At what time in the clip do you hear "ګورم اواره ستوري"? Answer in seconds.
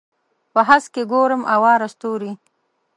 1.11-2.31